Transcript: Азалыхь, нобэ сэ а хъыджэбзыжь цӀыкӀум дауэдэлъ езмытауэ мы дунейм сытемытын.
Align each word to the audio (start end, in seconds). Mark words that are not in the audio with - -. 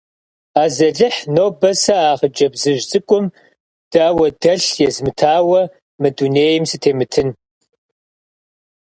Азалыхь, 0.63 1.19
нобэ 1.35 1.71
сэ 1.83 1.97
а 2.11 2.13
хъыджэбзыжь 2.19 2.83
цӀыкӀум 2.89 3.25
дауэдэлъ 3.91 4.67
езмытауэ 4.87 5.61
мы 5.99 6.09
дунейм 6.15 6.63
сытемытын. 6.69 7.29